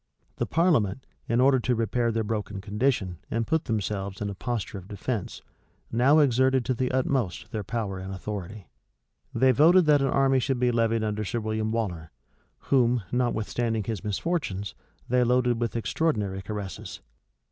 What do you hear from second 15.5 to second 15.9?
with